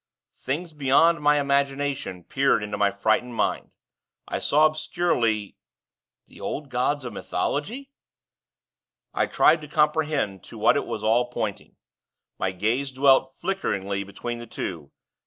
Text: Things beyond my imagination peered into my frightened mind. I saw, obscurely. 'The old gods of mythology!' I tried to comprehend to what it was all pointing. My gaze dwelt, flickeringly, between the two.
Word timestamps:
Things 0.39 0.73
beyond 0.73 1.21
my 1.21 1.39
imagination 1.39 2.23
peered 2.23 2.63
into 2.63 2.75
my 2.75 2.89
frightened 2.89 3.35
mind. 3.35 3.69
I 4.27 4.39
saw, 4.39 4.65
obscurely. 4.65 5.57
'The 6.25 6.41
old 6.41 6.69
gods 6.71 7.05
of 7.05 7.13
mythology!' 7.13 7.91
I 9.13 9.27
tried 9.27 9.61
to 9.61 9.67
comprehend 9.67 10.43
to 10.45 10.57
what 10.57 10.75
it 10.75 10.87
was 10.87 11.03
all 11.03 11.29
pointing. 11.29 11.75
My 12.39 12.49
gaze 12.49 12.89
dwelt, 12.89 13.31
flickeringly, 13.39 14.03
between 14.03 14.39
the 14.39 14.47
two. 14.47 14.91